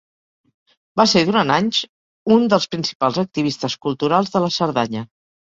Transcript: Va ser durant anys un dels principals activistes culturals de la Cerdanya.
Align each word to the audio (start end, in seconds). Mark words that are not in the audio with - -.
Va 1.01 1.03
ser 1.11 1.21
durant 1.27 1.53
anys 1.55 1.81
un 2.37 2.47
dels 2.55 2.67
principals 2.73 3.21
activistes 3.25 3.77
culturals 3.87 4.35
de 4.39 4.43
la 4.49 4.53
Cerdanya. 4.59 5.07